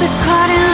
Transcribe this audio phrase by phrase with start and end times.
[0.00, 0.73] the cotton